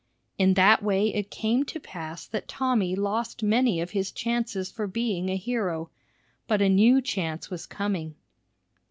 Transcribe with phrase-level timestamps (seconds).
[0.39, 4.87] In that way it came to pass that Tommy lost many of his chances for
[4.87, 5.91] being a hero;
[6.47, 8.15] but a new chance was coming.